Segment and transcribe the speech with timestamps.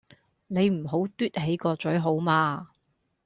[0.47, 2.71] 你唔好嘟起個嘴好嗎?